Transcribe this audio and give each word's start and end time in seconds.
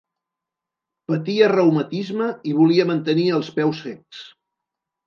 Patia 1.11 1.51
reumatisme 1.53 2.31
i 2.53 2.57
volia 2.63 2.89
mantenir 2.95 3.31
els 3.39 3.55
peus 3.61 3.85
secs. 3.87 4.29